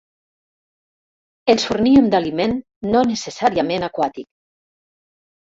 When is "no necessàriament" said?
2.95-3.87